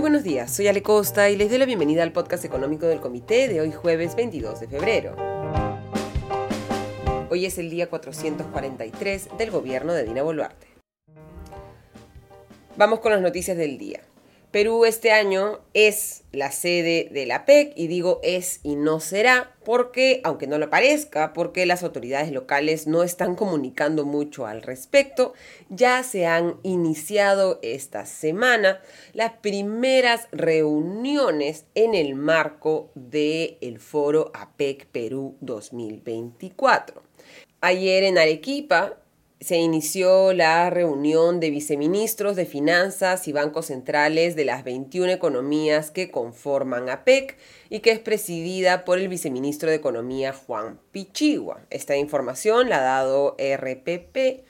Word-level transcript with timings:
Muy 0.00 0.08
buenos 0.08 0.24
días, 0.24 0.50
soy 0.50 0.66
Ale 0.66 0.82
Costa 0.82 1.28
y 1.28 1.36
les 1.36 1.50
doy 1.50 1.58
la 1.58 1.66
bienvenida 1.66 2.02
al 2.02 2.10
podcast 2.10 2.42
económico 2.46 2.86
del 2.86 3.00
comité 3.00 3.48
de 3.48 3.60
hoy 3.60 3.70
jueves 3.70 4.16
22 4.16 4.60
de 4.60 4.66
febrero. 4.66 5.14
Hoy 7.28 7.44
es 7.44 7.58
el 7.58 7.68
día 7.68 7.90
443 7.90 9.28
del 9.36 9.50
gobierno 9.50 9.92
de 9.92 10.04
Dina 10.04 10.22
Boluarte. 10.22 10.68
Vamos 12.78 13.00
con 13.00 13.12
las 13.12 13.20
noticias 13.20 13.58
del 13.58 13.76
día. 13.76 14.00
Perú 14.50 14.84
este 14.84 15.12
año 15.12 15.60
es 15.74 16.24
la 16.32 16.50
sede 16.50 17.08
de 17.12 17.24
la 17.24 17.44
PEC 17.44 17.72
y 17.76 17.86
digo 17.86 18.18
es 18.24 18.58
y 18.64 18.74
no 18.74 18.98
será 18.98 19.54
porque, 19.64 20.20
aunque 20.24 20.48
no 20.48 20.58
lo 20.58 20.70
parezca, 20.70 21.32
porque 21.32 21.66
las 21.66 21.84
autoridades 21.84 22.32
locales 22.32 22.88
no 22.88 23.04
están 23.04 23.36
comunicando 23.36 24.04
mucho 24.04 24.46
al 24.46 24.62
respecto, 24.62 25.34
ya 25.68 26.02
se 26.02 26.26
han 26.26 26.56
iniciado 26.64 27.60
esta 27.62 28.06
semana 28.06 28.80
las 29.12 29.34
primeras 29.34 30.26
reuniones 30.32 31.66
en 31.76 31.94
el 31.94 32.16
marco 32.16 32.90
del 32.96 33.78
foro 33.78 34.32
APEC 34.34 34.86
Perú 34.86 35.36
2024. 35.40 37.02
Ayer 37.60 38.02
en 38.04 38.18
Arequipa 38.18 38.99
se 39.40 39.56
inició 39.56 40.34
la 40.34 40.68
reunión 40.68 41.40
de 41.40 41.48
viceministros 41.48 42.36
de 42.36 42.44
finanzas 42.44 43.26
y 43.26 43.32
bancos 43.32 43.66
centrales 43.66 44.36
de 44.36 44.44
las 44.44 44.64
21 44.64 45.10
economías 45.10 45.90
que 45.90 46.10
conforman 46.10 46.90
APEC 46.90 47.38
y 47.70 47.80
que 47.80 47.90
es 47.90 47.98
presidida 47.98 48.84
por 48.84 48.98
el 48.98 49.08
viceministro 49.08 49.70
de 49.70 49.76
Economía 49.76 50.34
Juan 50.34 50.78
Pichigua. 50.92 51.62
Esta 51.70 51.96
información 51.96 52.68
la 52.68 52.78
ha 52.78 53.02
dado 53.02 53.36
RPP 53.38 54.44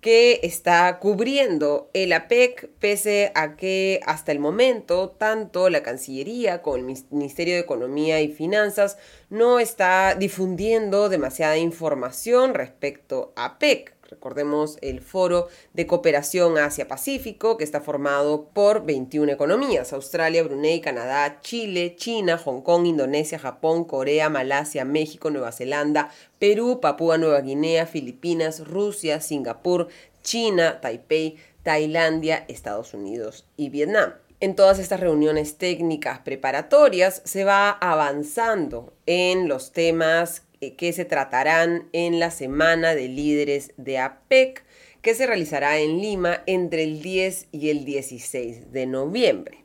que 0.00 0.40
está 0.42 0.98
cubriendo 0.98 1.90
el 1.92 2.12
APEC, 2.12 2.70
pese 2.80 3.32
a 3.34 3.54
que 3.54 4.00
hasta 4.04 4.32
el 4.32 4.40
momento 4.40 5.10
tanto 5.10 5.68
la 5.68 5.82
Cancillería 5.82 6.62
como 6.62 6.76
el 6.76 6.96
Ministerio 7.10 7.54
de 7.54 7.60
Economía 7.60 8.20
y 8.22 8.32
Finanzas 8.32 8.96
no 9.28 9.60
está 9.60 10.16
difundiendo 10.16 11.10
demasiada 11.10 11.58
información 11.58 12.54
respecto 12.54 13.32
a 13.36 13.44
APEC. 13.44 13.94
Recordemos 14.12 14.76
el 14.82 15.00
Foro 15.00 15.48
de 15.72 15.86
Cooperación 15.86 16.58
Asia-Pacífico, 16.58 17.56
que 17.56 17.64
está 17.64 17.80
formado 17.80 18.44
por 18.52 18.84
21 18.84 19.32
economías, 19.32 19.94
Australia, 19.94 20.42
Brunei, 20.42 20.82
Canadá, 20.82 21.40
Chile, 21.40 21.96
China, 21.96 22.36
Hong 22.36 22.60
Kong, 22.60 22.84
Indonesia, 22.84 23.38
Japón, 23.38 23.84
Corea, 23.84 24.28
Malasia, 24.28 24.84
México, 24.84 25.30
Nueva 25.30 25.50
Zelanda, 25.50 26.10
Perú, 26.38 26.78
Papúa 26.82 27.16
Nueva 27.16 27.40
Guinea, 27.40 27.86
Filipinas, 27.86 28.68
Rusia, 28.68 29.22
Singapur, 29.22 29.88
China, 30.22 30.82
Taipei, 30.82 31.38
Tailandia, 31.62 32.44
Estados 32.48 32.92
Unidos 32.92 33.46
y 33.56 33.70
Vietnam. 33.70 34.12
En 34.40 34.54
todas 34.56 34.78
estas 34.78 35.00
reuniones 35.00 35.56
técnicas 35.56 36.18
preparatorias 36.18 37.22
se 37.24 37.44
va 37.44 37.70
avanzando 37.70 38.92
en 39.06 39.48
los 39.48 39.72
temas 39.72 40.42
que 40.70 40.92
se 40.92 41.04
tratarán 41.04 41.88
en 41.92 42.20
la 42.20 42.30
Semana 42.30 42.94
de 42.94 43.08
Líderes 43.08 43.72
de 43.76 43.98
APEC, 43.98 44.64
que 45.02 45.14
se 45.14 45.26
realizará 45.26 45.78
en 45.78 46.00
Lima 46.00 46.42
entre 46.46 46.84
el 46.84 47.02
10 47.02 47.48
y 47.50 47.70
el 47.70 47.84
16 47.84 48.72
de 48.72 48.86
noviembre. 48.86 49.64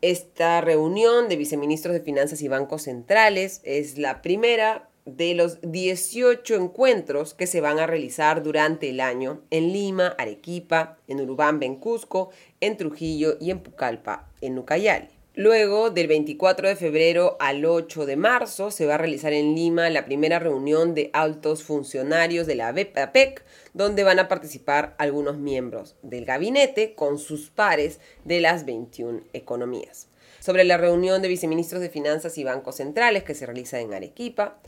Esta 0.00 0.60
reunión 0.60 1.28
de 1.28 1.36
viceministros 1.36 1.94
de 1.94 2.00
Finanzas 2.00 2.42
y 2.42 2.48
Bancos 2.48 2.82
Centrales 2.82 3.60
es 3.64 3.98
la 3.98 4.22
primera 4.22 4.88
de 5.04 5.34
los 5.34 5.60
18 5.60 6.54
encuentros 6.54 7.34
que 7.34 7.46
se 7.46 7.60
van 7.60 7.78
a 7.78 7.86
realizar 7.86 8.42
durante 8.42 8.88
el 8.88 9.00
año 9.00 9.42
en 9.50 9.72
Lima, 9.72 10.14
Arequipa, 10.18 10.98
en 11.08 11.20
Urubamba, 11.20 11.66
en 11.66 11.76
Cusco, 11.76 12.30
en 12.60 12.76
Trujillo 12.78 13.36
y 13.40 13.50
en 13.50 13.60
Pucallpa, 13.60 14.30
en 14.40 14.58
Ucayali. 14.58 15.13
Luego, 15.36 15.90
del 15.90 16.06
24 16.06 16.68
de 16.68 16.76
febrero 16.76 17.36
al 17.40 17.64
8 17.64 18.06
de 18.06 18.14
marzo, 18.14 18.70
se 18.70 18.86
va 18.86 18.94
a 18.94 18.98
realizar 18.98 19.32
en 19.32 19.56
Lima 19.56 19.90
la 19.90 20.04
primera 20.04 20.38
reunión 20.38 20.94
de 20.94 21.10
altos 21.12 21.64
funcionarios 21.64 22.46
de 22.46 22.54
la 22.54 22.68
APEC, 22.68 23.44
donde 23.72 24.04
van 24.04 24.20
a 24.20 24.28
participar 24.28 24.94
algunos 24.96 25.36
miembros 25.36 25.96
del 26.02 26.24
gabinete 26.24 26.94
con 26.94 27.18
sus 27.18 27.50
pares 27.50 27.98
de 28.24 28.40
las 28.40 28.64
21 28.64 29.22
economías. 29.32 30.06
Sobre 30.38 30.62
la 30.62 30.76
reunión 30.76 31.20
de 31.20 31.26
viceministros 31.26 31.82
de 31.82 31.90
Finanzas 31.90 32.38
y 32.38 32.44
Bancos 32.44 32.76
Centrales 32.76 33.24
que 33.24 33.34
se 33.34 33.46
realiza 33.46 33.80
en 33.80 33.92
Arequipa, 33.92 34.60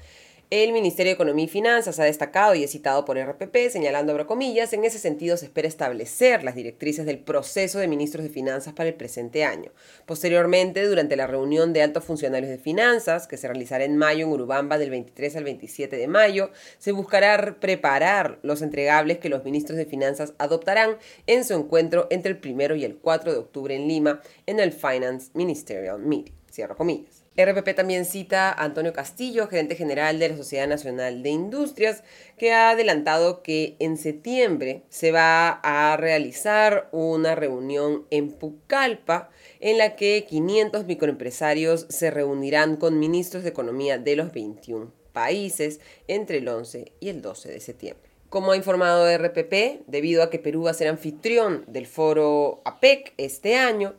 el 0.50 0.72
Ministerio 0.72 1.10
de 1.10 1.14
Economía 1.14 1.46
y 1.46 1.48
Finanzas 1.48 1.98
ha 1.98 2.04
destacado 2.04 2.54
y 2.54 2.62
es 2.62 2.70
citado 2.70 3.04
por 3.04 3.18
RPP, 3.18 3.68
señalando, 3.68 4.12
abro 4.12 4.28
comillas, 4.28 4.72
en 4.72 4.84
ese 4.84 5.00
sentido 5.00 5.36
se 5.36 5.46
espera 5.46 5.66
establecer 5.66 6.44
las 6.44 6.54
directrices 6.54 7.04
del 7.04 7.18
proceso 7.18 7.80
de 7.80 7.88
ministros 7.88 8.22
de 8.22 8.30
Finanzas 8.30 8.72
para 8.72 8.88
el 8.88 8.94
presente 8.94 9.42
año. 9.42 9.72
Posteriormente, 10.06 10.86
durante 10.86 11.16
la 11.16 11.26
reunión 11.26 11.72
de 11.72 11.82
altos 11.82 12.04
funcionarios 12.04 12.48
de 12.48 12.58
finanzas, 12.58 13.26
que 13.26 13.36
se 13.36 13.48
realizará 13.48 13.84
en 13.84 13.96
mayo 13.96 14.26
en 14.26 14.32
Urubamba 14.32 14.78
del 14.78 14.90
23 14.90 15.34
al 15.34 15.44
27 15.44 15.96
de 15.96 16.06
mayo, 16.06 16.50
se 16.78 16.92
buscará 16.92 17.56
preparar 17.58 18.38
los 18.42 18.62
entregables 18.62 19.18
que 19.18 19.28
los 19.28 19.42
ministros 19.42 19.76
de 19.76 19.86
Finanzas 19.86 20.34
adoptarán 20.38 20.96
en 21.26 21.44
su 21.44 21.54
encuentro 21.54 22.06
entre 22.10 22.30
el 22.30 22.40
1 22.40 22.76
y 22.76 22.84
el 22.84 22.98
4 22.98 23.32
de 23.32 23.38
octubre 23.38 23.74
en 23.74 23.88
Lima 23.88 24.20
en 24.46 24.60
el 24.60 24.70
Finance 24.72 25.30
Ministerial 25.34 25.98
Meeting. 25.98 26.34
Cierro 26.52 26.76
comillas. 26.76 27.15
RPP 27.36 27.74
también 27.74 28.06
cita 28.06 28.50
a 28.50 28.64
Antonio 28.64 28.94
Castillo, 28.94 29.46
gerente 29.46 29.76
general 29.76 30.18
de 30.18 30.30
la 30.30 30.36
Sociedad 30.36 30.66
Nacional 30.66 31.22
de 31.22 31.30
Industrias, 31.30 32.02
que 32.38 32.52
ha 32.52 32.70
adelantado 32.70 33.42
que 33.42 33.76
en 33.78 33.98
septiembre 33.98 34.84
se 34.88 35.12
va 35.12 35.60
a 35.62 35.96
realizar 35.98 36.88
una 36.92 37.34
reunión 37.34 38.06
en 38.10 38.32
Pucallpa 38.32 39.28
en 39.60 39.76
la 39.76 39.96
que 39.96 40.24
500 40.26 40.86
microempresarios 40.86 41.86
se 41.90 42.10
reunirán 42.10 42.76
con 42.76 42.98
ministros 42.98 43.42
de 43.42 43.50
Economía 43.50 43.98
de 43.98 44.16
los 44.16 44.32
21 44.32 44.90
países 45.12 45.80
entre 46.08 46.38
el 46.38 46.48
11 46.48 46.92
y 47.00 47.08
el 47.10 47.20
12 47.20 47.50
de 47.50 47.60
septiembre. 47.60 48.06
Como 48.30 48.52
ha 48.52 48.56
informado 48.56 49.06
RPP, 49.16 49.86
debido 49.86 50.22
a 50.22 50.30
que 50.30 50.38
Perú 50.38 50.64
va 50.64 50.72
a 50.72 50.74
ser 50.74 50.88
anfitrión 50.88 51.64
del 51.68 51.86
foro 51.86 52.60
APEC 52.64 53.14
este 53.18 53.56
año, 53.56 53.94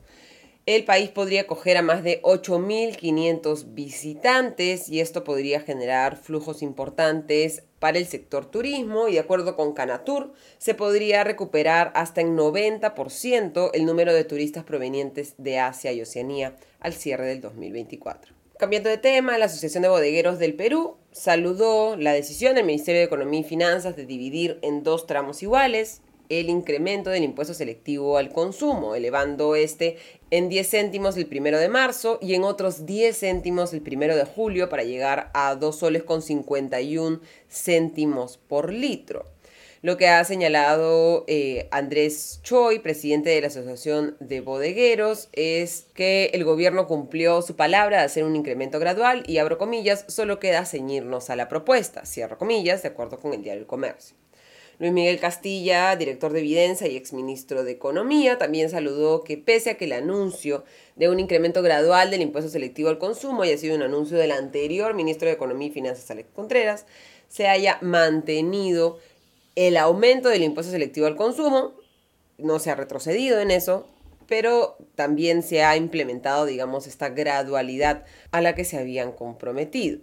el 0.68 0.84
país 0.84 1.10
podría 1.10 1.44
acoger 1.44 1.78
a 1.78 1.82
más 1.82 2.04
de 2.04 2.22
8.500 2.24 3.74
visitantes 3.74 4.90
y 4.90 5.00
esto 5.00 5.24
podría 5.24 5.62
generar 5.62 6.18
flujos 6.18 6.62
importantes 6.62 7.64
para 7.80 7.98
el 7.98 8.06
sector 8.06 8.46
turismo 8.46 9.08
y 9.08 9.14
de 9.14 9.20
acuerdo 9.20 9.56
con 9.56 9.72
Canatur 9.72 10.34
se 10.58 10.74
podría 10.74 11.24
recuperar 11.24 11.94
hasta 11.96 12.20
en 12.20 12.36
90% 12.36 13.70
el 13.74 13.86
número 13.86 14.14
de 14.14 14.26
turistas 14.26 14.66
provenientes 14.66 15.36
de 15.38 15.58
Asia 15.58 15.94
y 15.94 16.02
Oceanía 16.02 16.58
al 16.82 16.94
cierre 16.94 17.28
del 17.28 17.40
2024. 17.40 18.34
Cambiando 18.60 18.90
de 18.90 18.98
tema, 18.98 19.38
la 19.38 19.46
Asociación 19.46 19.84
de 19.84 19.90
Bodegueros 19.90 20.38
del 20.38 20.56
Perú 20.56 20.98
saludó 21.14 21.96
la 21.96 22.12
decisión 22.12 22.56
del 22.56 22.66
Ministerio 22.66 23.00
de 23.00 23.06
Economía 23.06 23.40
y 23.40 23.46
Finanzas 23.46 23.96
de 23.96 24.06
dividir 24.06 24.60
en 24.64 24.84
dos 24.84 25.08
tramos 25.08 25.42
iguales 25.44 26.02
el 26.30 26.50
incremento 26.50 27.10
del 27.10 27.24
impuesto 27.24 27.54
selectivo 27.54 28.18
al 28.18 28.30
consumo, 28.30 28.96
elevando 28.96 29.56
este 29.56 29.98
en 30.30 30.50
10 30.50 30.70
céntimos 30.70 31.18
el 31.18 31.26
primero 31.26 31.58
de 31.58 31.70
marzo 31.70 32.20
y 32.22 32.34
en 32.34 32.44
otros 32.44 32.86
10 32.86 33.18
céntimos 33.18 33.74
el 33.74 33.82
primero 33.82 34.16
de 34.16 34.26
julio 34.26 34.70
para 34.70 34.84
llegar 34.84 35.32
a 35.34 35.56
2 35.56 35.78
soles 35.78 36.04
con 36.04 36.22
51 36.22 37.22
céntimos 37.50 38.38
por 38.38 38.74
litro. 38.74 39.26
Lo 39.84 39.96
que 39.96 40.08
ha 40.08 40.24
señalado 40.24 41.24
eh, 41.28 41.68
Andrés 41.72 42.40
Choi, 42.42 42.80
presidente 42.80 43.30
de 43.30 43.42
la 43.42 43.48
Asociación 43.48 44.18
de 44.20 44.42
Bodegueros, 44.42 45.30
es 45.34 45.86
que 45.94 46.32
el 46.34 46.44
gobierno 46.44 46.88
cumplió 46.88 47.42
su 47.44 47.56
palabra 47.56 48.00
de 48.00 48.06
hacer 48.06 48.24
un 48.24 48.36
incremento 48.36 48.80
gradual 48.80 49.24
y 49.28 49.38
abro 49.38 49.58
comillas, 49.58 50.04
solo 50.08 50.40
queda 50.40 50.66
ceñirnos 50.66 51.30
a 51.30 51.36
la 51.36 51.48
propuesta, 51.48 52.06
cierro 52.06 52.40
comillas, 52.40 52.82
de 52.82 52.90
acuerdo 52.90 53.20
con 53.20 53.34
el 53.34 53.44
diario 53.44 53.62
El 53.62 53.68
Comercio. 53.68 54.18
Luis 54.80 54.92
Miguel 54.92 55.20
Castilla, 55.20 55.96
director 55.96 56.32
de 56.32 56.40
Evidencia 56.40 56.88
y 56.88 56.96
exministro 56.96 57.64
de 57.64 57.72
Economía, 57.72 58.38
también 58.38 58.70
saludó 58.70 59.24
que 59.24 59.38
pese 59.38 59.72
a 59.72 59.78
que 59.78 59.86
el 59.86 59.94
anuncio 59.94 60.64
de 60.96 61.10
un 61.10 61.20
incremento 61.20 61.64
gradual 61.64 62.12
del 62.12 62.22
impuesto 62.22 62.52
selectivo 62.52 62.90
al 62.90 63.00
consumo 63.00 63.42
haya 63.42 63.58
sido 63.58 63.76
un 63.76 63.82
anuncio 63.82 64.18
del 64.18 64.32
anterior 64.32 64.94
ministro 64.94 65.28
de 65.28 65.34
Economía 65.34 65.70
y 65.70 65.72
Finanzas, 65.72 66.12
Alex 66.12 66.30
Contreras, 66.32 66.86
se 67.28 67.48
haya 67.48 67.80
mantenido 67.82 69.00
el 69.56 69.78
aumento 69.78 70.30
del 70.30 70.44
impuesto 70.44 70.72
selectivo 70.72 71.08
al 71.08 71.16
consumo, 71.16 71.74
no 72.38 72.60
se 72.60 72.70
ha 72.70 72.76
retrocedido 72.76 73.40
en 73.40 73.50
eso, 73.50 73.88
pero 74.28 74.78
también 74.94 75.42
se 75.42 75.64
ha 75.64 75.76
implementado, 75.76 76.46
digamos, 76.46 76.86
esta 76.86 77.10
gradualidad 77.10 78.06
a 78.32 78.42
la 78.42 78.54
que 78.54 78.64
se 78.64 78.78
habían 78.78 79.12
comprometido. 79.12 80.02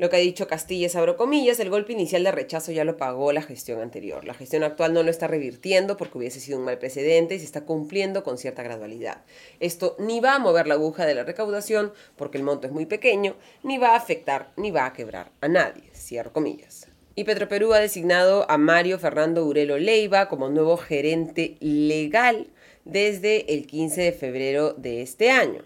Lo 0.00 0.08
que 0.08 0.16
ha 0.16 0.20
dicho 0.20 0.48
Castilla 0.48 0.86
es, 0.86 0.96
abro 0.96 1.18
comillas, 1.18 1.60
el 1.60 1.68
golpe 1.68 1.92
inicial 1.92 2.24
de 2.24 2.32
rechazo 2.32 2.72
ya 2.72 2.84
lo 2.84 2.96
pagó 2.96 3.32
la 3.32 3.42
gestión 3.42 3.82
anterior. 3.82 4.24
La 4.24 4.32
gestión 4.32 4.62
actual 4.62 4.94
no 4.94 5.02
lo 5.02 5.10
está 5.10 5.26
revirtiendo 5.26 5.98
porque 5.98 6.16
hubiese 6.16 6.40
sido 6.40 6.56
un 6.56 6.64
mal 6.64 6.78
precedente 6.78 7.34
y 7.34 7.38
se 7.38 7.44
está 7.44 7.66
cumpliendo 7.66 8.24
con 8.24 8.38
cierta 8.38 8.62
gradualidad. 8.62 9.20
Esto 9.60 9.96
ni 9.98 10.20
va 10.20 10.36
a 10.36 10.38
mover 10.38 10.66
la 10.66 10.72
aguja 10.72 11.04
de 11.04 11.14
la 11.14 11.24
recaudación 11.24 11.92
porque 12.16 12.38
el 12.38 12.44
monto 12.44 12.66
es 12.66 12.72
muy 12.72 12.86
pequeño, 12.86 13.36
ni 13.62 13.76
va 13.76 13.88
a 13.88 13.96
afectar 13.96 14.52
ni 14.56 14.70
va 14.70 14.86
a 14.86 14.94
quebrar 14.94 15.32
a 15.42 15.48
nadie. 15.48 15.82
Cierro 15.92 16.32
comillas. 16.32 16.86
Y 17.14 17.24
Petroperú 17.24 17.74
ha 17.74 17.78
designado 17.78 18.50
a 18.50 18.56
Mario 18.56 18.98
Fernando 18.98 19.44
Urelo 19.44 19.76
Leiva 19.76 20.30
como 20.30 20.48
nuevo 20.48 20.78
gerente 20.78 21.58
legal 21.60 22.46
desde 22.86 23.52
el 23.52 23.66
15 23.66 24.00
de 24.00 24.12
febrero 24.12 24.72
de 24.72 25.02
este 25.02 25.30
año. 25.30 25.62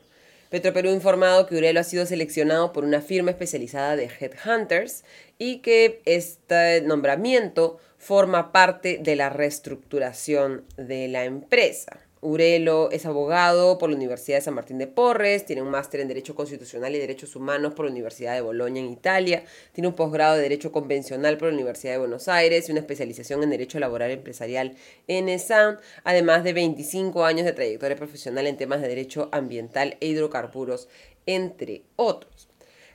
Petroperú 0.54 0.90
ha 0.90 0.92
informado 0.92 1.46
que 1.46 1.56
Urelo 1.56 1.80
ha 1.80 1.82
sido 1.82 2.06
seleccionado 2.06 2.72
por 2.72 2.84
una 2.84 3.00
firma 3.00 3.32
especializada 3.32 3.96
de 3.96 4.04
headhunters 4.04 5.02
y 5.36 5.58
que 5.62 6.00
este 6.04 6.80
nombramiento 6.80 7.78
forma 7.98 8.52
parte 8.52 8.98
de 9.02 9.16
la 9.16 9.30
reestructuración 9.30 10.64
de 10.76 11.08
la 11.08 11.24
empresa. 11.24 12.03
Urelo 12.24 12.90
es 12.90 13.04
abogado 13.04 13.76
por 13.76 13.90
la 13.90 13.96
Universidad 13.96 14.38
de 14.38 14.42
San 14.42 14.54
Martín 14.54 14.78
de 14.78 14.86
Porres, 14.86 15.44
tiene 15.44 15.60
un 15.60 15.68
máster 15.68 16.00
en 16.00 16.08
Derecho 16.08 16.34
Constitucional 16.34 16.94
y 16.94 16.98
Derechos 16.98 17.36
Humanos 17.36 17.74
por 17.74 17.84
la 17.84 17.92
Universidad 17.92 18.34
de 18.34 18.40
Bolonia 18.40 18.82
en 18.82 18.88
Italia, 18.90 19.44
tiene 19.72 19.88
un 19.88 19.94
posgrado 19.94 20.36
de 20.36 20.42
Derecho 20.42 20.72
Convencional 20.72 21.36
por 21.36 21.48
la 21.48 21.54
Universidad 21.54 21.92
de 21.92 21.98
Buenos 21.98 22.26
Aires 22.28 22.66
y 22.68 22.72
una 22.72 22.80
especialización 22.80 23.42
en 23.42 23.50
Derecho 23.50 23.78
Laboral 23.78 24.10
Empresarial 24.10 24.74
en 25.06 25.28
ESAM, 25.28 25.76
además 26.02 26.44
de 26.44 26.54
25 26.54 27.26
años 27.26 27.44
de 27.44 27.52
trayectoria 27.52 27.96
profesional 27.96 28.46
en 28.46 28.56
temas 28.56 28.80
de 28.80 28.88
Derecho 28.88 29.28
Ambiental 29.30 29.98
e 30.00 30.06
Hidrocarburos, 30.06 30.88
entre 31.26 31.82
otros. 31.96 32.48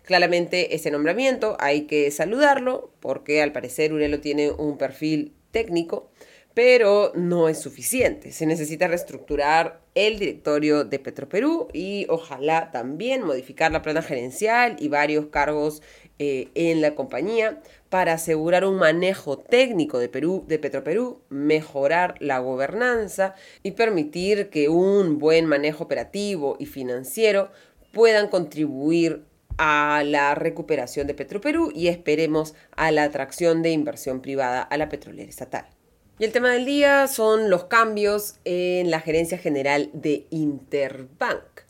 Claramente 0.04 0.74
ese 0.74 0.90
nombramiento 0.90 1.56
hay 1.60 1.84
que 1.84 2.10
saludarlo 2.10 2.92
porque 3.00 3.44
al 3.44 3.52
parecer 3.52 3.94
Urelo 3.94 4.20
tiene 4.22 4.50
un 4.50 4.80
perfil 4.80 5.34
técnico 5.52 6.10
pero 6.54 7.12
no 7.16 7.48
es 7.48 7.60
suficiente. 7.60 8.32
Se 8.32 8.46
necesita 8.46 8.88
reestructurar 8.88 9.82
el 9.96 10.20
directorio 10.20 10.84
de 10.84 11.00
Petroperú 11.00 11.68
y 11.74 12.06
ojalá 12.10 12.72
también 12.72 13.24
modificar 13.24 13.72
la 13.72 13.82
plana 13.82 14.02
gerencial 14.02 14.76
y 14.80 14.88
varios 14.88 15.28
cargos 15.28 15.82
eh, 16.18 16.50
en 16.56 16.82
la 16.82 16.96
compañía 16.96 17.62
para 17.90 18.14
asegurar 18.14 18.66
un 18.66 18.76
manejo 18.76 19.40
técnico 19.40 20.00
de, 20.00 20.10
Perú, 20.10 20.44
de 20.48 20.60
Petroperú, 20.60 21.22
mejorar 21.30 22.16
la 22.20 22.40
gobernanza 22.40 23.36
y 23.64 23.72
permitir 23.72 24.50
que 24.50 24.68
un 24.70 25.18
buen 25.18 25.46
manejo 25.46 25.86
operativo 25.86 26.58
y 26.60 26.66
financiero 26.66 27.52
puedan 27.94 28.28
contribuir 28.28 29.24
a 29.58 30.04
la 30.06 30.36
recuperación 30.36 31.08
de 31.08 31.14
Petroperú 31.14 31.72
y 31.74 31.88
esperemos 31.88 32.54
a 32.76 32.92
la 32.92 33.04
atracción 33.04 33.62
de 33.62 33.72
inversión 33.72 34.22
privada 34.22 34.62
a 34.62 34.78
la 34.78 34.90
petrolera 34.90 35.30
estatal. 35.30 35.79
Y 36.20 36.26
el 36.26 36.34
tema 36.34 36.52
del 36.52 36.66
día 36.66 37.08
son 37.08 37.50
los 37.50 37.64
cambios 37.64 38.36
en 38.44 38.92
la 38.92 39.00
gerencia 39.00 39.38
general 39.38 39.90
de 39.94 40.28
Interbank. 40.32 41.62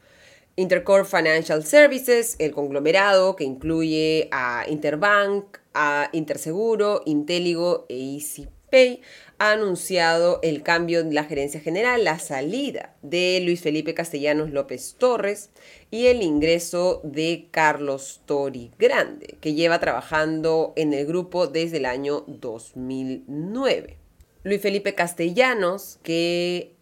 Intercorp 0.56 1.06
Financial 1.06 1.64
Services, 1.64 2.36
el 2.40 2.52
conglomerado 2.52 3.36
que 3.36 3.44
incluye 3.44 4.28
a 4.32 4.66
Interbank, 4.68 5.60
a 5.76 6.10
Interseguro, 6.14 7.04
Inteligo 7.06 7.86
e 7.90 8.16
EasyPay, 8.16 9.02
ha 9.38 9.52
anunciado 9.52 10.40
el 10.42 10.64
cambio 10.64 11.02
en 11.02 11.14
la 11.14 11.26
gerencia 11.26 11.60
general, 11.60 12.04
la 12.04 12.18
salida 12.18 12.96
de 13.04 13.42
Luis 13.46 13.62
Felipe 13.62 13.94
Castellanos 13.94 14.50
López 14.50 14.96
Torres 14.98 15.52
y 15.92 16.08
el 16.08 16.24
ingreso 16.24 17.02
de 17.04 17.50
Carlos 17.52 18.22
Tori 18.26 18.72
Grande, 18.80 19.38
que 19.42 19.54
lleva 19.54 19.80
trabajando 19.80 20.74
en 20.76 20.96
el 20.96 21.06
grupo 21.06 21.46
desde 21.46 21.78
el 21.78 21.86
año 21.86 22.24
2009. 22.26 23.99
Luis 24.44 24.62
Felipe 24.62 24.96
Castellanos, 24.96 26.00
que 26.02 26.74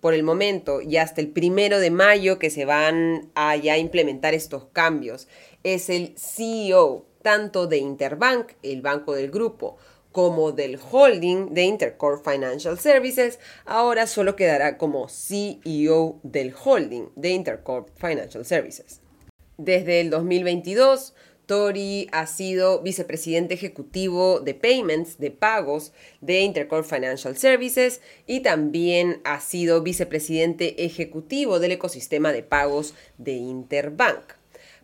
por 0.00 0.14
el 0.14 0.22
momento 0.22 0.80
y 0.80 0.96
hasta 0.96 1.20
el 1.20 1.28
primero 1.28 1.78
de 1.78 1.90
mayo 1.90 2.38
que 2.38 2.50
se 2.50 2.64
van 2.64 3.30
a 3.34 3.56
implementar 3.56 4.34
estos 4.34 4.66
cambios, 4.72 5.28
es 5.64 5.90
el 5.90 6.14
CEO 6.16 7.06
tanto 7.22 7.66
de 7.66 7.78
Interbank, 7.78 8.52
el 8.62 8.82
banco 8.82 9.14
del 9.14 9.30
grupo, 9.30 9.76
como 10.12 10.52
del 10.52 10.78
holding 10.78 11.54
de 11.54 11.62
Intercorp 11.62 12.24
Financial 12.24 12.78
Services, 12.78 13.40
ahora 13.64 14.06
solo 14.06 14.36
quedará 14.36 14.76
como 14.76 15.08
CEO 15.08 16.20
del 16.22 16.54
holding 16.54 17.08
de 17.16 17.30
Intercorp 17.30 17.88
Financial 17.96 18.44
Services. 18.44 19.00
Desde 19.56 20.00
el 20.00 20.10
2022, 20.10 21.14
Tori 21.46 22.08
ha 22.12 22.26
sido 22.26 22.82
vicepresidente 22.82 23.54
ejecutivo 23.54 24.40
de 24.40 24.54
payments, 24.54 25.18
de 25.18 25.30
pagos 25.30 25.92
de 26.20 26.40
Intercorp 26.40 26.86
Financial 26.86 27.36
Services 27.36 28.00
y 28.26 28.40
también 28.40 29.20
ha 29.24 29.40
sido 29.40 29.82
vicepresidente 29.82 30.84
ejecutivo 30.84 31.58
del 31.58 31.72
ecosistema 31.72 32.32
de 32.32 32.42
pagos 32.42 32.94
de 33.18 33.32
Interbank. 33.32 34.34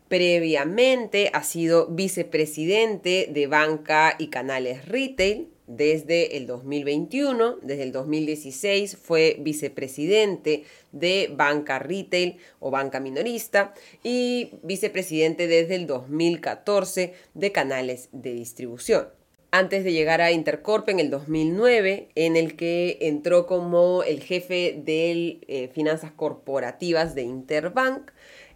Previamente 0.09 1.31
ha 1.33 1.43
sido 1.43 1.87
vicepresidente 1.89 3.29
de 3.31 3.47
banca 3.47 4.17
y 4.19 4.29
canales 4.29 4.87
retail 4.87 5.49
desde 5.69 6.37
el 6.39 6.47
2021, 6.47 7.59
desde 7.63 7.85
el 7.85 7.93
2016 7.93 8.97
fue 8.97 9.37
vicepresidente 9.39 10.65
de 10.93 11.31
banca 11.33 11.79
retail 11.79 12.39
o 12.59 12.71
banca 12.71 12.99
minorista 12.99 13.75
y 14.03 14.51
vicepresidente 14.63 15.47
desde 15.47 15.77
el 15.77 15.87
2014 15.87 17.13
de 17.35 17.53
canales 17.53 18.09
de 18.13 18.33
distribución. 18.33 19.09
Antes 19.51 19.85
de 19.85 19.93
llegar 19.93 20.21
a 20.21 20.33
Intercorp 20.33 20.89
en 20.89 21.01
el 21.01 21.11
2009, 21.11 22.09
en 22.15 22.37
el 22.37 22.57
que 22.57 22.99
entró 23.03 23.47
como 23.47 24.03
el 24.03 24.23
jefe 24.23 24.79
de 24.85 25.39
eh, 25.49 25.71
finanzas 25.73 26.13
corporativas 26.13 27.15
de 27.15 27.23
Interbank, 27.23 28.11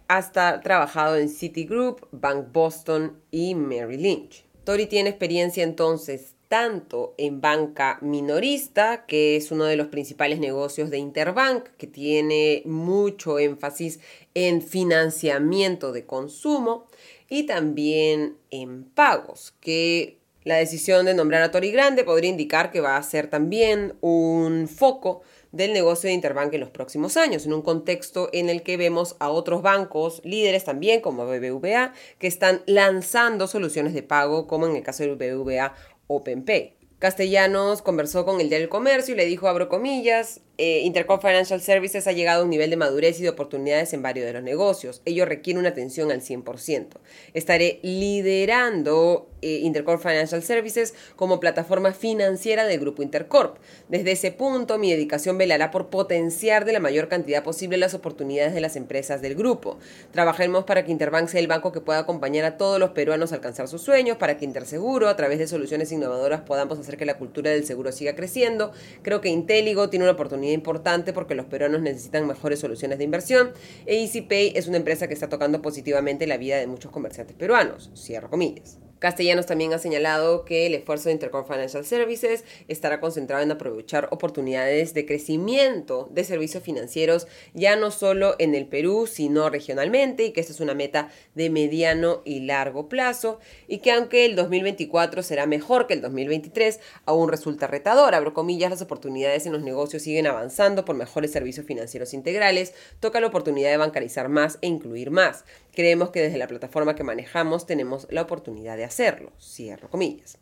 hasta 0.07 0.61
trabajado 0.61 1.17
en 1.17 1.29
Citigroup, 1.29 2.07
Bank 2.11 2.51
Boston 2.51 3.19
y 3.31 3.55
Merrill 3.55 4.03
Lynch. 4.03 4.45
Tori 4.63 4.85
tiene 4.85 5.09
experiencia 5.09 5.63
entonces 5.63 6.32
tanto 6.53 7.15
en 7.17 7.41
banca 7.41 7.97
minorista, 8.01 9.07
que 9.07 9.35
es 9.35 9.51
uno 9.51 9.65
de 9.65 9.75
los 9.75 9.87
principales 9.87 10.37
negocios 10.37 10.91
de 10.91 10.99
Interbank, 10.99 11.69
que 11.79 11.87
tiene 11.87 12.61
mucho 12.65 13.39
énfasis 13.39 13.99
en 14.35 14.61
financiamiento 14.61 15.91
de 15.91 16.05
consumo, 16.05 16.85
y 17.27 17.47
también 17.47 18.37
en 18.51 18.83
pagos, 18.83 19.55
que 19.61 20.19
la 20.43 20.57
decisión 20.57 21.07
de 21.07 21.15
nombrar 21.15 21.41
a 21.41 21.49
Tori 21.49 21.71
Grande 21.71 22.03
podría 22.03 22.29
indicar 22.29 22.69
que 22.69 22.81
va 22.81 22.97
a 22.97 23.03
ser 23.03 23.31
también 23.31 23.95
un 24.01 24.67
foco 24.67 25.23
del 25.53 25.71
negocio 25.71 26.07
de 26.07 26.15
Interbank 26.15 26.53
en 26.53 26.61
los 26.61 26.71
próximos 26.71 27.15
años, 27.15 27.45
en 27.45 27.53
un 27.53 27.61
contexto 27.61 28.29
en 28.33 28.49
el 28.49 28.63
que 28.63 28.75
vemos 28.75 29.15
a 29.19 29.29
otros 29.29 29.61
bancos 29.61 30.19
líderes 30.25 30.65
también, 30.65 30.99
como 30.99 31.25
BBVA, 31.27 31.93
que 32.17 32.27
están 32.27 32.63
lanzando 32.65 33.47
soluciones 33.47 33.93
de 33.93 34.01
pago, 34.01 34.47
como 34.47 34.65
en 34.65 34.75
el 34.75 34.83
caso 34.83 35.03
de 35.03 35.13
BBVA 35.13 35.75
OpenPay. 36.07 36.75
Castellanos 36.99 37.81
conversó 37.81 38.25
con 38.25 38.39
el 38.39 38.49
del 38.49 38.69
comercio 38.69 39.13
y 39.13 39.17
le 39.17 39.25
dijo, 39.25 39.47
abro 39.47 39.67
comillas, 39.67 40.39
eh, 40.59 40.81
Intercom 40.81 41.19
Financial 41.19 41.59
Services 41.59 42.05
ha 42.05 42.11
llegado 42.11 42.41
a 42.41 42.43
un 42.43 42.51
nivel 42.51 42.69
de 42.69 42.77
madurez 42.77 43.19
y 43.19 43.23
de 43.23 43.29
oportunidades 43.29 43.91
en 43.93 44.03
varios 44.03 44.27
de 44.27 44.33
los 44.33 44.43
negocios. 44.43 45.01
Ello 45.03 45.25
requiere 45.25 45.59
una 45.59 45.69
atención 45.69 46.11
al 46.11 46.21
100%. 46.21 46.89
Estaré 47.33 47.79
liderando 47.81 49.29
eh, 49.41 49.61
Intercorp 49.63 49.99
Financial 49.99 50.43
Services 50.43 50.93
como 51.15 51.39
plataforma 51.39 51.91
financiera 51.91 52.65
del 52.65 52.79
grupo 52.79 53.01
Intercorp. 53.01 53.57
Desde 53.89 54.11
ese 54.11 54.31
punto, 54.31 54.77
mi 54.77 54.91
dedicación 54.91 55.39
velará 55.39 55.71
por 55.71 55.89
potenciar 55.89 56.65
de 56.65 56.73
la 56.73 56.79
mayor 56.79 57.07
cantidad 57.07 57.43
posible 57.43 57.77
las 57.77 57.95
oportunidades 57.95 58.53
de 58.53 58.61
las 58.61 58.75
empresas 58.75 59.23
del 59.23 59.33
grupo. 59.33 59.79
Trabajaremos 60.11 60.65
para 60.65 60.85
que 60.85 60.91
Interbank 60.91 61.29
sea 61.29 61.39
el 61.39 61.47
banco 61.47 61.71
que 61.71 61.81
pueda 61.81 61.97
acompañar 61.97 62.45
a 62.45 62.57
todos 62.57 62.79
los 62.79 62.91
peruanos 62.91 63.31
a 63.31 63.35
alcanzar 63.35 63.67
sus 63.67 63.81
sueños, 63.81 64.17
para 64.17 64.37
que 64.37 64.45
Interseguro, 64.45 65.09
a 65.09 65.15
través 65.15 65.39
de 65.39 65.47
soluciones 65.47 65.91
innovadoras, 65.91 66.41
podamos 66.41 66.77
hacer 66.77 66.95
que 66.95 67.05
la 67.05 67.17
cultura 67.17 67.49
del 67.49 67.65
seguro 67.65 67.91
siga 67.91 68.15
creciendo. 68.15 68.71
Creo 69.01 69.19
que 69.19 69.29
Inteligo 69.29 69.89
tiene 69.89 70.05
una 70.05 70.13
oportunidad 70.13 70.42
importante 70.51 71.13
porque 71.13 71.35
los 71.35 71.45
peruanos 71.45 71.81
necesitan 71.81 72.27
mejores 72.27 72.59
soluciones 72.59 72.97
de 72.97 73.05
inversión 73.05 73.53
e 73.85 74.03
EasyPay 74.03 74.53
es 74.55 74.67
una 74.67 74.77
empresa 74.77 75.07
que 75.07 75.13
está 75.13 75.29
tocando 75.29 75.61
positivamente 75.61 76.27
la 76.27 76.37
vida 76.37 76.57
de 76.57 76.67
muchos 76.67 76.91
comerciantes 76.91 77.35
peruanos. 77.37 77.91
Cierro 77.95 78.29
comillas. 78.29 78.82
Castellanos 79.03 79.47
también 79.47 79.73
ha 79.73 79.79
señalado 79.79 80.45
que 80.45 80.65
el 80.65 80.73
esfuerzo 80.75 81.09
de 81.09 81.15
Intercorp 81.15 81.45
Financial 81.45 81.83
Services 81.83 82.45
estará 82.69 83.01
concentrado 83.01 83.43
en 83.43 83.51
aprovechar 83.51 84.07
oportunidades 84.11 84.93
de 84.93 85.05
crecimiento 85.05 86.07
de 86.09 86.23
servicios 86.23 86.63
financieros 86.63 87.27
ya 87.53 87.75
no 87.75 87.91
solo 87.91 88.37
en 88.39 88.55
el 88.55 88.65
Perú, 88.65 89.05
sino 89.05 89.49
regionalmente 89.49 90.23
y 90.23 90.31
que 90.31 90.39
esta 90.39 90.53
es 90.53 90.61
una 90.61 90.73
meta 90.73 91.09
de 91.35 91.49
mediano 91.49 92.21
y 92.23 92.45
largo 92.45 92.87
plazo 92.87 93.41
y 93.67 93.79
que 93.79 93.91
aunque 93.91 94.23
el 94.23 94.37
2024 94.37 95.21
será 95.21 95.47
mejor 95.47 95.85
que 95.85 95.95
el 95.95 96.01
2023, 96.01 96.79
aún 97.03 97.27
resulta 97.27 97.67
retador. 97.67 98.15
Abro 98.15 98.33
comillas, 98.33 98.69
las 98.69 98.81
oportunidades 98.81 99.45
en 99.45 99.51
los 99.51 99.63
negocios 99.63 100.01
siguen 100.01 100.27
avanzando 100.27 100.85
por 100.85 100.95
mejores 100.95 101.33
servicios 101.33 101.65
financieros 101.65 102.13
integrales, 102.13 102.73
toca 103.01 103.19
la 103.19 103.27
oportunidad 103.27 103.69
de 103.69 103.75
bancarizar 103.75 104.29
más 104.29 104.59
e 104.61 104.67
incluir 104.67 105.11
más. 105.11 105.43
Creemos 105.73 106.11
que 106.11 106.21
desde 106.21 106.37
la 106.37 106.47
plataforma 106.47 106.95
que 106.95 107.03
manejamos 107.03 107.65
tenemos 107.65 108.07
la 108.09 108.21
oportunidad 108.21 108.77
de 108.77 108.83
hacerlo, 108.83 109.31
cierro 109.41 109.89
comillas. 109.89 110.37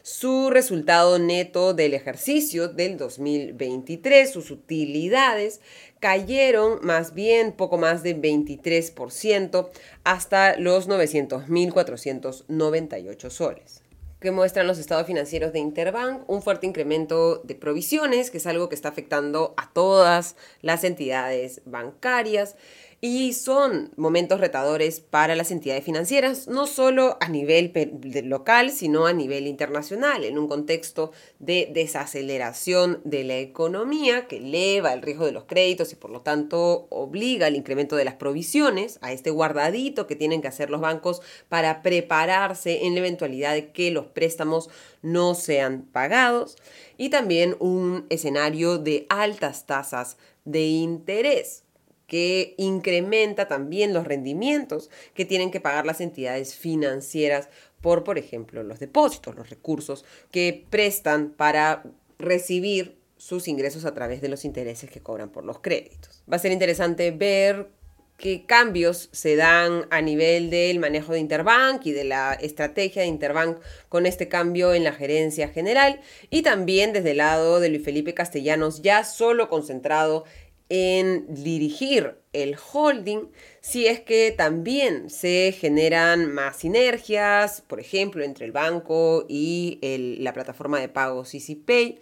su 0.09 0.49
resultado 0.49 1.19
neto 1.19 1.75
del 1.75 1.93
ejercicio 1.93 2.67
del 2.67 2.97
2023, 2.97 4.31
sus 4.31 4.49
utilidades, 4.49 5.61
cayeron 5.99 6.79
más 6.81 7.13
bien 7.13 7.51
poco 7.51 7.77
más 7.77 8.01
de 8.01 8.19
23% 8.19 9.69
hasta 10.03 10.57
los 10.57 10.89
900.498 10.89 13.29
soles. 13.29 13.83
Que 14.19 14.31
muestran 14.31 14.65
los 14.65 14.79
estados 14.79 15.05
financieros 15.05 15.53
de 15.53 15.59
Interbank, 15.59 16.27
un 16.27 16.41
fuerte 16.41 16.65
incremento 16.65 17.43
de 17.43 17.53
provisiones, 17.53 18.31
que 18.31 18.39
es 18.39 18.47
algo 18.47 18.67
que 18.67 18.73
está 18.73 18.89
afectando 18.89 19.53
a 19.57 19.71
todas 19.71 20.35
las 20.63 20.83
entidades 20.83 21.61
bancarias 21.65 22.55
y 23.01 23.31
son 23.31 23.91
momentos 23.95 24.41
retadores 24.41 24.99
para 24.99 25.35
las 25.35 25.51
entidades 25.51 25.85
financieras, 25.85 26.49
no 26.49 26.67
solo 26.67 27.17
a 27.21 27.29
nivel 27.29 27.71
local, 28.25 28.71
sino 28.71 29.05
a 29.05 29.13
nivel 29.13 29.47
internacional, 29.47 30.25
en 30.25 30.37
un 30.37 30.49
contexto 30.49 31.11
de 31.39 31.69
desaceleración 31.73 32.99
de 33.05 33.23
la 33.23 33.37
economía 33.37 34.27
que 34.27 34.37
eleva 34.37 34.93
el 34.93 35.01
riesgo 35.01 35.25
de 35.25 35.31
los 35.31 35.45
créditos 35.45 35.93
y 35.93 35.95
por 35.95 36.11
lo 36.11 36.21
tanto 36.21 36.87
obliga 36.89 37.47
al 37.47 37.55
incremento 37.55 37.95
de 37.95 38.03
las 38.03 38.15
provisiones, 38.15 38.99
a 39.01 39.13
este 39.13 39.29
guardadito 39.29 40.05
que 40.05 40.17
tienen 40.17 40.41
que 40.41 40.49
hacer 40.49 40.69
los 40.69 40.81
bancos 40.81 41.21
para 41.47 41.81
prepararse 41.81 42.85
en 42.85 42.95
la 42.95 42.99
eventualidad 42.99 43.53
de 43.53 43.71
que 43.71 43.91
los 43.91 44.07
préstamos 44.07 44.69
no 45.01 45.35
sean 45.35 45.83
pagados, 45.83 46.57
y 46.97 47.09
también 47.09 47.55
un 47.59 48.05
escenario 48.09 48.77
de 48.77 49.05
altas 49.07 49.65
tasas 49.65 50.17
de 50.43 50.65
interés 50.65 51.63
que 52.09 52.55
incrementa 52.57 53.47
también 53.47 53.93
los 53.93 54.05
rendimientos 54.05 54.89
que 55.13 55.23
tienen 55.23 55.51
que 55.51 55.61
pagar 55.61 55.85
las 55.85 56.01
entidades 56.01 56.55
financieras 56.55 57.47
por, 57.79 58.03
por 58.03 58.17
ejemplo, 58.17 58.63
los 58.63 58.79
depósitos, 58.79 59.35
los 59.35 59.49
recursos 59.49 60.03
que 60.31 60.65
prestan 60.69 61.29
para 61.29 61.83
recibir 62.17 62.97
sus 63.15 63.47
ingresos 63.47 63.85
a 63.85 63.93
través 63.93 64.21
de 64.21 64.27
los 64.27 64.43
intereses 64.43 64.89
que 64.89 65.01
cobran 65.01 65.29
por 65.29 65.45
los 65.45 65.59
créditos. 65.59 66.23
Va 66.29 66.35
a 66.35 66.39
ser 66.39 66.51
interesante 66.51 67.11
ver 67.11 67.69
qué 68.17 68.45
cambios 68.45 69.09
se 69.11 69.35
dan 69.35 69.85
a 69.91 70.01
nivel 70.01 70.49
del 70.49 70.79
manejo 70.79 71.13
de 71.13 71.19
Interbank 71.19 71.85
y 71.85 71.93
de 71.93 72.03
la 72.03 72.33
estrategia 72.33 73.01
de 73.01 73.07
Interbank 73.07 73.59
con 73.87 74.05
este 74.05 74.27
cambio 74.27 74.73
en 74.73 74.83
la 74.83 74.91
gerencia 74.91 75.47
general 75.47 76.01
y 76.29 76.41
también 76.41 76.91
desde 76.91 77.11
el 77.11 77.17
lado 77.17 77.59
de 77.59 77.69
Luis 77.69 77.83
Felipe 77.83 78.13
Castellanos 78.13 78.81
ya 78.81 79.05
solo 79.05 79.47
concentrado 79.47 80.25
en 80.69 81.25
dirigir 81.33 82.15
el 82.31 82.55
holding 82.71 83.31
si 83.59 83.87
es 83.87 83.99
que 83.99 84.31
también 84.31 85.09
se 85.09 85.51
generan 85.51 86.31
más 86.31 86.57
sinergias, 86.57 87.61
por 87.61 87.79
ejemplo, 87.79 88.23
entre 88.23 88.45
el 88.45 88.51
banco 88.51 89.25
y 89.27 89.79
la 90.19 90.33
plataforma 90.33 90.79
de 90.79 90.89
pagos 90.89 91.33
EasyPay 91.33 91.99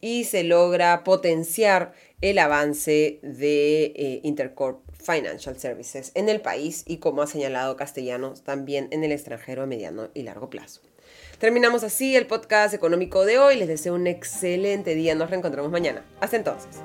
y 0.00 0.24
se 0.24 0.44
logra 0.44 1.04
potenciar 1.04 1.92
el 2.20 2.38
avance 2.38 3.20
de 3.22 3.84
eh, 3.84 4.20
Intercorp 4.22 4.80
Financial 4.92 5.58
Services 5.58 6.12
en 6.14 6.28
el 6.28 6.40
país 6.40 6.84
y 6.86 6.98
como 6.98 7.22
ha 7.22 7.26
señalado 7.26 7.76
Castellanos 7.76 8.42
también 8.42 8.88
en 8.90 9.04
el 9.04 9.12
extranjero 9.12 9.62
a 9.62 9.66
mediano 9.66 10.10
y 10.14 10.22
largo 10.22 10.50
plazo. 10.50 10.80
Terminamos 11.38 11.84
así 11.84 12.16
el 12.16 12.26
podcast 12.26 12.74
económico 12.74 13.24
de 13.24 13.38
hoy. 13.38 13.56
Les 13.56 13.68
deseo 13.68 13.94
un 13.94 14.08
excelente 14.08 14.96
día. 14.96 15.14
Nos 15.14 15.30
reencontramos 15.30 15.70
mañana. 15.70 16.04
Hasta 16.20 16.36
entonces. 16.36 16.80